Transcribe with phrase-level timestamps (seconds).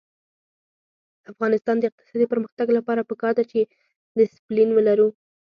[1.23, 3.59] د افغانستان د اقتصادي پرمختګ لپاره پکار ده چې
[4.17, 5.07] دسپلین ولرو.